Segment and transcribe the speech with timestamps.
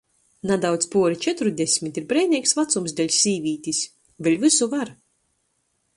[0.51, 3.83] Nadaudz puori četrudesmit ir breineigs vacums deļ sīvītis:
[4.29, 4.95] vēļ vysu var.